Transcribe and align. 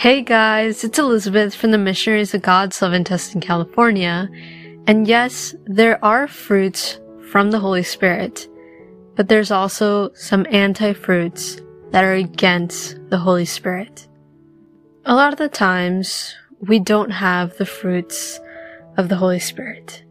Hey 0.00 0.22
guys, 0.22 0.82
it's 0.82 0.98
Elizabeth 0.98 1.54
from 1.54 1.72
the 1.72 1.76
Missionaries 1.76 2.32
of 2.32 2.40
God's 2.40 2.80
Love 2.80 2.94
in 2.94 3.04
California. 3.04 4.30
And 4.86 5.06
yes, 5.06 5.54
there 5.66 6.02
are 6.02 6.26
fruits 6.26 6.98
from 7.30 7.50
the 7.50 7.58
Holy 7.58 7.82
Spirit, 7.82 8.48
but 9.14 9.28
there's 9.28 9.50
also 9.50 10.10
some 10.14 10.46
anti-fruits 10.48 11.60
that 11.90 12.02
are 12.02 12.14
against 12.14 12.96
the 13.10 13.18
Holy 13.18 13.44
Spirit. 13.44 14.08
A 15.04 15.14
lot 15.14 15.34
of 15.34 15.38
the 15.38 15.50
times, 15.50 16.34
we 16.60 16.78
don't 16.78 17.10
have 17.10 17.58
the 17.58 17.66
fruits 17.66 18.40
of 18.96 19.10
the 19.10 19.16
Holy 19.16 19.38
Spirit. 19.38 20.02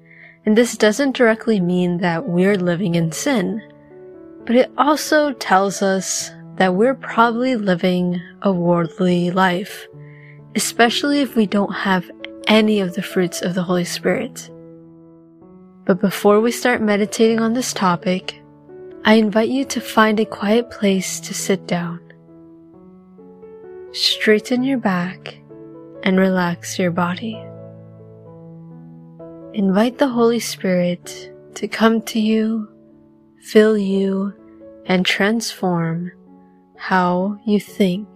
And 0.46 0.56
this 0.56 0.78
doesn't 0.78 1.18
directly 1.18 1.60
mean 1.60 1.98
that 1.98 2.30
we're 2.30 2.58
living 2.58 2.94
in 2.94 3.12
sin, 3.12 3.60
but 4.46 4.56
it 4.56 4.72
also 4.78 5.34
tells 5.34 5.82
us 5.82 6.30
that 6.60 6.76
we're 6.76 6.94
probably 6.94 7.56
living 7.56 8.22
a 8.42 8.52
worldly 8.52 9.32
life, 9.32 9.88
especially 10.56 11.22
if 11.22 11.38
we 11.38 11.48
don't 11.48 11.72
have 11.72 12.12
any 12.48 12.82
of 12.82 12.94
the 12.96 13.02
fruits 13.02 13.42
of 13.42 13.56
the 13.56 13.64
Holy 13.64 13.86
Spirit. 13.86 14.52
But 15.86 16.02
before 16.02 16.42
we 16.42 16.52
start 16.52 16.82
meditating 16.82 17.40
on 17.40 17.54
this 17.54 17.72
topic, 17.72 18.42
I 19.06 19.14
invite 19.14 19.48
you 19.48 19.64
to 19.66 19.80
find 19.80 20.20
a 20.20 20.26
quiet 20.26 20.70
place 20.70 21.22
to 21.22 21.34
sit 21.34 21.66
down. 21.66 22.02
Straighten 23.94 24.62
your 24.62 24.80
back 24.80 25.40
and 26.04 26.20
relax 26.20 26.78
your 26.78 26.92
body. 26.92 27.42
Invite 29.54 29.98
the 29.98 30.10
Holy 30.10 30.42
Spirit 30.42 31.32
to 31.56 31.70
come 31.70 32.02
to 32.02 32.20
you, 32.20 32.68
fill 33.40 33.78
you, 33.78 34.34
and 34.88 35.06
transform 35.06 36.12
how 36.80 37.38
you 37.46 37.60
think. 37.60 38.08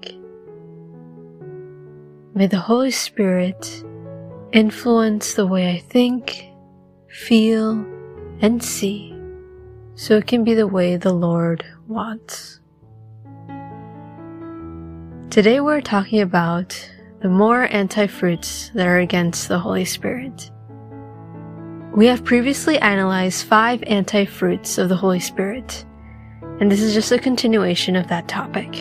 May 2.33 2.47
the 2.47 2.57
Holy 2.57 2.91
Spirit 2.91 3.83
influence 4.53 5.33
the 5.33 5.45
way 5.45 5.69
I 5.69 5.79
think, 5.79 6.47
feel, 7.09 7.85
and 8.39 8.63
see, 8.63 9.13
so 9.95 10.15
it 10.15 10.27
can 10.27 10.45
be 10.45 10.53
the 10.53 10.65
way 10.65 10.95
the 10.95 11.13
Lord 11.13 11.65
wants. 11.87 12.61
Today 15.29 15.59
we're 15.59 15.81
talking 15.81 16.21
about 16.21 16.89
the 17.19 17.29
more 17.29 17.63
anti-fruits 17.63 18.71
that 18.75 18.87
are 18.87 18.99
against 18.99 19.49
the 19.49 19.59
Holy 19.59 19.85
Spirit. 19.85 20.49
We 21.93 22.05
have 22.05 22.23
previously 22.23 22.79
analyzed 22.79 23.45
five 23.45 23.83
anti-fruits 23.83 24.77
of 24.77 24.87
the 24.87 24.95
Holy 24.95 25.19
Spirit 25.19 25.85
and 26.63 26.71
this 26.71 26.81
is 26.81 26.93
just 26.93 27.11
a 27.11 27.19
continuation 27.19 27.97
of 27.97 28.07
that 28.07 28.29
topic. 28.29 28.73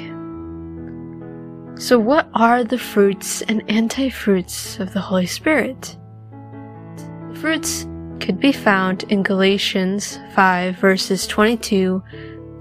So, 1.77 1.99
what 1.99 2.29
are 2.33 2.63
the 2.63 2.79
fruits 2.79 3.43
and 3.43 3.69
anti 3.69 4.09
fruits 4.09 4.79
of 4.79 4.93
the 4.93 5.01
Holy 5.01 5.27
Spirit? 5.27 5.99
The 6.31 7.39
fruits 7.41 7.89
could 8.21 8.39
be 8.39 8.53
found 8.53 9.03
in 9.09 9.25
Galatians 9.25 10.21
5, 10.37 10.77
verses 10.77 11.27
22 11.27 12.01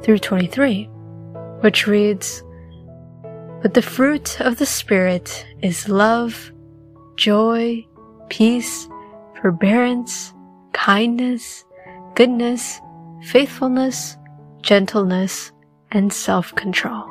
through 0.02 0.18
23, 0.18 0.86
which 1.60 1.86
reads 1.86 2.44
But 3.62 3.76
the 3.76 3.84
fruit 3.84 4.42
of 4.42 4.58
the 4.58 4.66
Spirit 4.66 5.46
is 5.62 5.88
love, 5.88 6.52
joy, 7.16 7.86
peace, 8.30 8.90
forbearance, 9.40 10.34
kindness, 10.74 11.64
goodness, 12.16 12.82
faithfulness 13.22 14.18
gentleness, 14.62 15.52
and 15.92 16.12
self 16.12 16.54
control. 16.56 17.06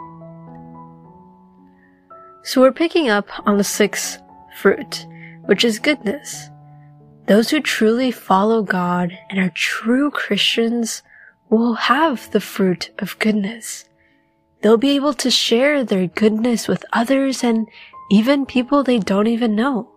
So 2.43 2.61
we're 2.61 2.73
picking 2.73 3.09
up 3.09 3.29
on 3.47 3.59
the 3.59 3.65
sixth 3.65 4.21
fruit, 4.57 5.07
which 5.45 5.65
is 5.65 5.79
goodness. 5.79 6.49
Those 7.27 7.51
who 7.51 7.61
truly 7.61 8.11
follow 8.11 8.63
God 8.63 9.17
and 9.29 9.39
are 9.39 9.53
true 9.55 10.11
Christians 10.11 11.03
will 11.49 11.75
have 11.75 12.31
the 12.31 12.41
fruit 12.41 12.91
of 12.99 13.19
goodness. 13.19 13.85
They'll 14.63 14.77
be 14.77 14.97
able 14.97 15.15
to 15.15 15.31
share 15.31 15.85
their 15.85 16.07
goodness 16.07 16.69
with 16.69 16.85
others 16.93 17.45
and 17.45 17.69
even 18.11 18.47
people 18.47 18.83
they 18.83 18.99
don't 18.99 19.27
even 19.27 19.55
know. 19.55 19.91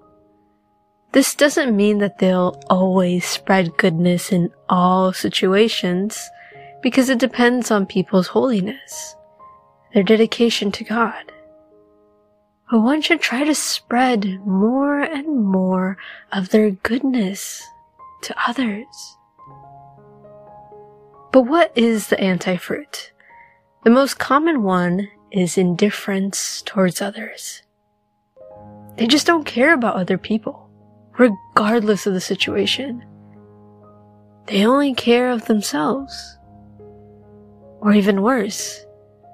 This 1.14 1.36
doesn't 1.36 1.76
mean 1.76 2.00
that 2.00 2.20
they'll 2.20 2.60
always 2.70 3.26
spread 3.26 3.78
goodness 3.78 4.32
in 4.32 4.52
all 4.68 5.14
situations 5.14 6.30
because 6.84 7.10
it 7.10 7.18
depends 7.18 7.72
on 7.72 7.86
people's 7.88 8.28
holiness, 8.28 9.16
their 9.94 10.04
dedication 10.04 10.72
to 10.74 10.84
God. 10.84 11.32
But 12.70 12.82
one 12.82 13.02
should 13.02 13.22
try 13.22 13.44
to 13.44 13.56
spread 13.56 14.46
more 14.46 15.00
and 15.00 15.46
more 15.46 15.98
of 16.32 16.50
their 16.50 16.72
goodness 16.72 17.66
to 18.24 18.36
others. 18.48 19.18
But 21.32 21.44
what 21.44 21.72
is 21.76 22.08
the 22.08 22.20
anti-fruit? 22.20 23.12
The 23.84 23.90
most 23.90 24.20
common 24.20 24.64
one 24.64 25.10
is 25.32 25.58
indifference 25.58 26.62
towards 26.62 27.02
others. 27.02 27.64
They 28.98 29.08
just 29.08 29.26
don't 29.26 29.46
care 29.46 29.74
about 29.74 29.96
other 29.96 30.18
people, 30.18 30.70
regardless 31.18 32.06
of 32.06 32.14
the 32.14 32.22
situation. 32.22 33.04
They 34.48 34.66
only 34.66 34.94
care 34.94 35.32
of 35.32 35.46
themselves. 35.46 36.38
Or 37.84 37.92
even 37.92 38.22
worse, 38.22 38.86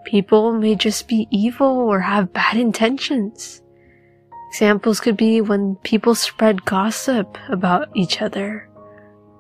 people 0.06 0.54
may 0.54 0.74
just 0.74 1.08
be 1.08 1.28
evil 1.30 1.68
or 1.68 2.00
have 2.00 2.34
bad 2.34 2.58
intentions. 2.58 3.62
Examples 4.50 5.00
could 5.00 5.16
be 5.16 5.40
when 5.40 5.76
people 5.84 6.16
spread 6.16 6.66
gossip 6.66 7.38
about 7.50 7.90
each 7.96 8.24
other, 8.24 8.68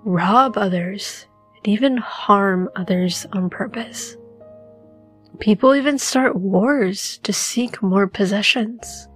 rob 0.06 0.59
others, 0.59 1.25
and 1.58 1.68
even 1.68 1.98
harm 1.98 2.69
others 2.75 3.25
on 3.34 3.50
purpose. 3.50 4.16
People 5.40 5.74
even 5.74 5.98
start 5.98 6.36
wars 6.36 7.18
to 7.24 7.34
seek 7.34 7.81
more 7.81 8.06
possessions. 8.06 9.08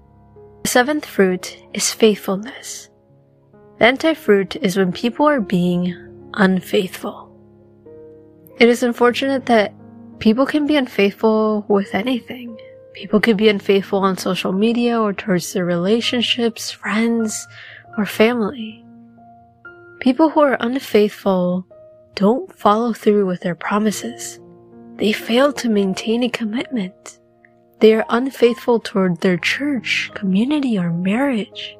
The 0.64 0.70
seventh 0.70 1.06
fruit 1.06 1.56
is 1.76 1.94
faithfulness. 1.94 2.90
The 3.78 3.86
anti-fruit 3.86 4.56
is 4.56 4.76
when 4.76 4.92
people 4.92 5.28
are 5.28 5.42
being 5.42 5.96
unfaithful. 6.34 7.30
It 8.60 8.70
is 8.70 8.82
unfortunate 8.82 9.46
that 9.46 9.76
people 10.24 10.46
can 10.46 10.66
be 10.66 10.78
unfaithful 10.78 11.66
with 11.68 11.94
anything. 11.94 12.58
People 12.94 13.20
could 13.20 13.36
be 13.36 13.50
unfaithful 13.50 14.00
on 14.00 14.18
social 14.18 14.54
media 14.54 14.98
or 14.98 15.12
towards 15.12 15.52
their 15.52 15.66
relationships, 15.66 16.72
friends, 16.72 17.46
or 17.98 18.06
family. 18.06 18.86
People 20.00 20.30
who 20.30 20.40
are 20.40 20.56
unfaithful 20.62 21.68
don't 22.16 22.58
follow 22.58 22.94
through 22.94 23.26
with 23.26 23.42
their 23.42 23.54
promises. 23.54 24.40
They 24.96 25.12
fail 25.12 25.52
to 25.52 25.68
maintain 25.68 26.24
a 26.24 26.30
commitment. 26.30 27.20
They 27.82 27.94
are 27.94 28.06
unfaithful 28.08 28.80
toward 28.80 29.20
their 29.20 29.38
church, 29.38 30.10
community, 30.14 30.78
or 30.78 30.94
marriage. 30.94 31.78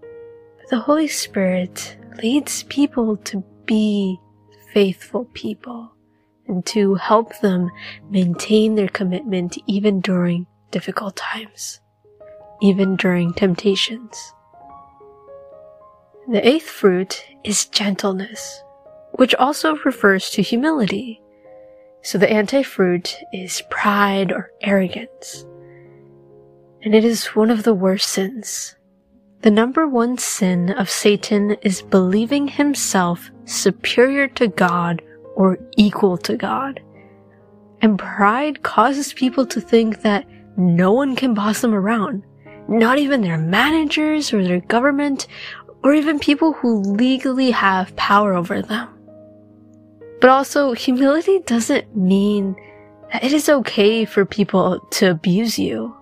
But 0.00 0.70
the 0.70 0.80
Holy 0.80 1.08
Spirit 1.08 1.98
leads 2.22 2.62
people 2.62 3.18
to 3.28 3.44
be 3.66 4.18
faithful 4.72 5.26
people 5.34 5.92
and 6.48 6.64
to 6.66 6.94
help 6.94 7.38
them 7.40 7.70
maintain 8.10 8.74
their 8.74 8.88
commitment 8.88 9.56
even 9.66 10.00
during 10.00 10.46
difficult 10.70 11.16
times, 11.16 11.80
even 12.60 12.96
during 12.96 13.32
temptations. 13.34 14.34
The 16.30 16.46
eighth 16.46 16.68
fruit 16.68 17.24
is 17.44 17.66
gentleness, 17.66 18.62
which 19.12 19.34
also 19.36 19.76
refers 19.84 20.30
to 20.30 20.42
humility. 20.42 21.22
So 22.02 22.18
the 22.18 22.30
anti-fruit 22.30 23.16
is 23.32 23.62
pride 23.70 24.32
or 24.32 24.50
arrogance. 24.60 25.44
And 26.82 26.94
it 26.94 27.04
is 27.04 27.26
one 27.28 27.50
of 27.50 27.62
the 27.62 27.74
worst 27.74 28.08
sins. 28.08 28.76
The 29.42 29.50
number 29.50 29.88
one 29.88 30.18
sin 30.18 30.70
of 30.70 30.90
Satan 30.90 31.52
is 31.62 31.82
believing 31.82 32.48
himself 32.48 33.30
superior 33.44 34.28
to 34.28 34.48
God 34.48 35.02
or 35.38 35.56
equal 35.76 36.18
to 36.18 36.36
God. 36.36 36.80
And 37.80 37.96
pride 37.96 38.64
causes 38.64 39.12
people 39.12 39.46
to 39.46 39.60
think 39.60 40.02
that 40.02 40.26
no 40.56 40.92
one 40.92 41.14
can 41.14 41.32
boss 41.32 41.60
them 41.60 41.72
around, 41.72 42.24
not 42.68 42.98
even 42.98 43.20
their 43.20 43.38
managers 43.38 44.32
or 44.32 44.42
their 44.42 44.60
government, 44.60 45.28
or 45.84 45.94
even 45.94 46.18
people 46.18 46.54
who 46.54 46.80
legally 46.80 47.52
have 47.52 47.94
power 47.94 48.34
over 48.34 48.60
them. 48.60 48.88
But 50.20 50.30
also, 50.30 50.72
humility 50.72 51.38
doesn't 51.46 51.96
mean 51.96 52.56
that 53.12 53.22
it 53.22 53.32
is 53.32 53.48
okay 53.48 54.04
for 54.04 54.24
people 54.26 54.80
to 54.90 55.12
abuse 55.12 55.56
you. 55.56 55.94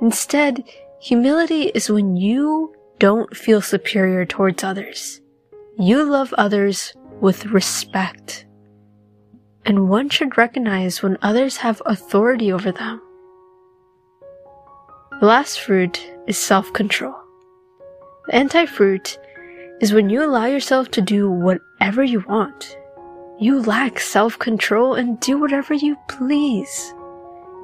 Instead, 0.00 0.64
humility 1.02 1.64
is 1.64 1.90
when 1.90 2.16
you 2.16 2.74
don't 2.98 3.36
feel 3.36 3.60
superior 3.60 4.24
towards 4.24 4.64
others. 4.64 5.20
You 5.78 6.02
love 6.10 6.32
others 6.38 6.94
with 7.20 7.44
respect 7.46 8.46
and 9.66 9.88
one 9.88 10.08
should 10.08 10.36
recognize 10.36 11.02
when 11.02 11.18
others 11.22 11.58
have 11.58 11.82
authority 11.86 12.52
over 12.52 12.72
them. 12.72 13.00
The 15.20 15.26
last 15.26 15.60
fruit 15.60 16.10
is 16.26 16.36
self-control. 16.36 17.14
The 18.26 18.34
anti-fruit 18.34 19.18
is 19.80 19.92
when 19.92 20.10
you 20.10 20.24
allow 20.24 20.46
yourself 20.46 20.90
to 20.92 21.00
do 21.00 21.30
whatever 21.30 22.02
you 22.02 22.20
want. 22.28 22.76
You 23.38 23.62
lack 23.62 23.98
self-control 23.98 24.94
and 24.94 25.18
do 25.20 25.38
whatever 25.38 25.74
you 25.74 25.96
please. 26.08 26.94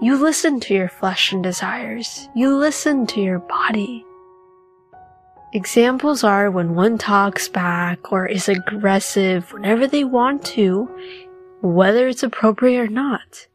You 0.00 0.16
listen 0.16 0.60
to 0.60 0.74
your 0.74 0.88
flesh 0.88 1.32
and 1.32 1.42
desires. 1.42 2.28
You 2.34 2.56
listen 2.56 3.06
to 3.08 3.20
your 3.20 3.38
body. 3.40 4.04
Examples 5.52 6.24
are 6.24 6.50
when 6.50 6.74
one 6.74 6.96
talks 6.96 7.48
back 7.48 8.12
or 8.12 8.26
is 8.26 8.48
aggressive 8.48 9.52
whenever 9.52 9.86
they 9.86 10.04
want 10.04 10.44
to, 10.46 10.88
whether 11.62 12.08
it's 12.08 12.22
appropriate 12.22 12.80
or 12.80 12.88
not. 12.88 13.46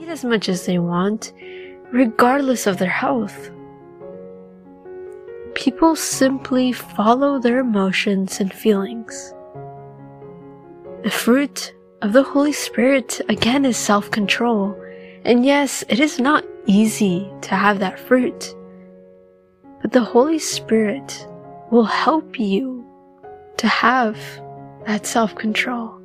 Eat 0.00 0.08
as 0.08 0.24
much 0.24 0.48
as 0.48 0.66
they 0.66 0.78
want, 0.78 1.32
regardless 1.92 2.66
of 2.66 2.78
their 2.78 2.88
health. 2.88 3.50
People 5.54 5.96
simply 5.96 6.72
follow 6.72 7.38
their 7.38 7.60
emotions 7.60 8.40
and 8.40 8.52
feelings. 8.52 9.34
The 11.02 11.10
fruit 11.10 11.74
of 12.02 12.12
the 12.12 12.22
Holy 12.22 12.52
Spirit 12.52 13.20
again 13.28 13.64
is 13.64 13.76
self-control. 13.76 14.78
And 15.24 15.46
yes, 15.46 15.82
it 15.88 15.98
is 15.98 16.18
not 16.18 16.44
easy 16.66 17.30
to 17.42 17.54
have 17.54 17.78
that 17.78 17.98
fruit. 17.98 18.54
But 19.80 19.92
the 19.92 20.04
Holy 20.04 20.38
Spirit 20.38 21.26
will 21.70 21.84
help 21.84 22.38
you 22.38 22.84
to 23.56 23.66
have 23.66 24.18
that 24.86 25.06
self-control. 25.06 26.00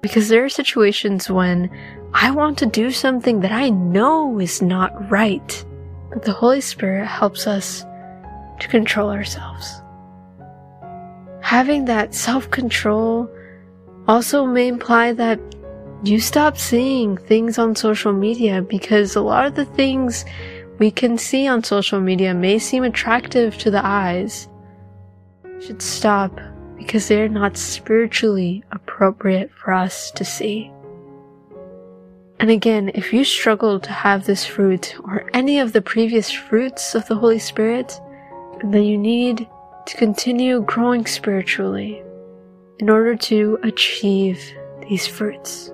Because 0.00 0.28
there 0.28 0.44
are 0.44 0.48
situations 0.48 1.28
when 1.28 1.70
I 2.14 2.30
want 2.30 2.58
to 2.58 2.66
do 2.66 2.90
something 2.90 3.40
that 3.40 3.52
I 3.52 3.70
know 3.70 4.38
is 4.38 4.62
not 4.62 5.10
right, 5.10 5.64
but 6.10 6.22
the 6.22 6.32
Holy 6.32 6.60
Spirit 6.60 7.06
helps 7.06 7.46
us 7.46 7.84
to 8.60 8.68
control 8.68 9.10
ourselves. 9.10 9.82
Having 11.40 11.86
that 11.86 12.14
self-control 12.14 13.28
also 14.06 14.46
may 14.46 14.68
imply 14.68 15.12
that 15.12 15.40
you 16.04 16.20
stop 16.20 16.56
seeing 16.56 17.16
things 17.16 17.58
on 17.58 17.74
social 17.74 18.12
media 18.12 18.62
because 18.62 19.16
a 19.16 19.20
lot 19.20 19.46
of 19.46 19.54
the 19.54 19.64
things 19.64 20.24
we 20.78 20.90
can 20.90 21.18
see 21.18 21.48
on 21.48 21.64
social 21.64 22.00
media 22.00 22.32
may 22.34 22.58
seem 22.58 22.84
attractive 22.84 23.58
to 23.58 23.70
the 23.70 23.84
eyes. 23.84 24.48
You 25.44 25.60
should 25.60 25.82
stop 25.82 26.38
because 26.78 27.08
they're 27.08 27.28
not 27.28 27.58
spiritually 27.58 28.64
appropriate 28.70 29.50
for 29.52 29.74
us 29.74 30.10
to 30.12 30.24
see. 30.24 30.72
And 32.40 32.50
again, 32.50 32.92
if 32.94 33.12
you 33.12 33.24
struggle 33.24 33.80
to 33.80 33.90
have 33.90 34.24
this 34.24 34.46
fruit 34.46 34.94
or 35.02 35.28
any 35.34 35.58
of 35.58 35.72
the 35.72 35.82
previous 35.82 36.30
fruits 36.30 36.94
of 36.94 37.06
the 37.08 37.16
Holy 37.16 37.40
Spirit, 37.40 38.00
then 38.62 38.84
you 38.84 38.96
need 38.96 39.48
to 39.86 39.96
continue 39.96 40.62
growing 40.62 41.04
spiritually 41.04 42.02
in 42.78 42.88
order 42.88 43.16
to 43.16 43.58
achieve 43.64 44.40
these 44.88 45.06
fruits. 45.06 45.72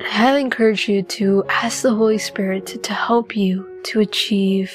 I 0.00 0.08
highly 0.08 0.40
encourage 0.40 0.88
you 0.88 1.02
to 1.02 1.44
ask 1.48 1.82
the 1.82 1.94
Holy 1.94 2.18
Spirit 2.18 2.64
to, 2.66 2.78
to 2.78 2.94
help 2.94 3.36
you 3.36 3.68
to 3.84 4.00
achieve 4.00 4.72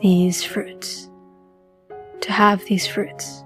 these 0.00 0.44
fruits, 0.44 1.10
to 2.20 2.30
have 2.30 2.64
these 2.66 2.86
fruits. 2.86 3.42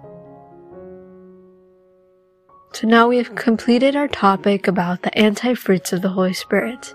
So 2.77 2.87
now 2.87 3.09
we 3.09 3.17
have 3.17 3.35
completed 3.35 3.97
our 3.97 4.07
topic 4.07 4.69
about 4.69 5.01
the 5.01 5.19
anti-fruits 5.19 5.95
of 5.95 6.03
the 6.03 6.11
Holy 6.11 6.35
Spirit. 6.35 6.95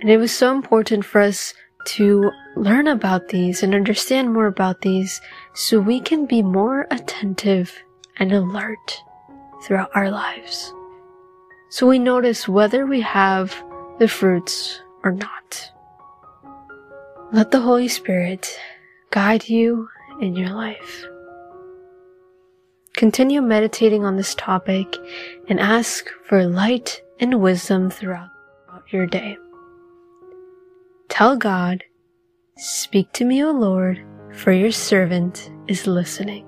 And 0.00 0.08
it 0.08 0.18
was 0.18 0.30
so 0.30 0.54
important 0.54 1.04
for 1.04 1.20
us 1.20 1.52
to 1.86 2.30
learn 2.54 2.86
about 2.86 3.26
these 3.26 3.64
and 3.64 3.74
understand 3.74 4.32
more 4.32 4.46
about 4.46 4.82
these 4.82 5.20
so 5.52 5.80
we 5.80 5.98
can 5.98 6.26
be 6.26 6.42
more 6.42 6.86
attentive 6.92 7.76
and 8.18 8.32
alert 8.32 9.02
throughout 9.64 9.90
our 9.96 10.12
lives. 10.12 10.72
So 11.70 11.88
we 11.88 11.98
notice 11.98 12.46
whether 12.46 12.86
we 12.86 13.00
have 13.00 13.60
the 13.98 14.06
fruits 14.06 14.80
or 15.02 15.10
not. 15.10 15.72
Let 17.32 17.50
the 17.50 17.62
Holy 17.62 17.88
Spirit 17.88 18.56
guide 19.10 19.48
you 19.48 19.88
in 20.20 20.36
your 20.36 20.50
life. 20.50 21.04
Continue 22.98 23.40
meditating 23.40 24.04
on 24.04 24.16
this 24.16 24.34
topic 24.34 24.92
and 25.48 25.60
ask 25.60 26.10
for 26.24 26.44
light 26.44 27.00
and 27.20 27.40
wisdom 27.40 27.90
throughout 27.90 28.28
your 28.88 29.06
day. 29.06 29.38
Tell 31.08 31.36
God, 31.36 31.84
Speak 32.56 33.12
to 33.12 33.24
me, 33.24 33.44
O 33.44 33.52
Lord, 33.52 34.04
for 34.34 34.50
your 34.50 34.72
servant 34.72 35.48
is 35.68 35.86
listening. 35.86 36.44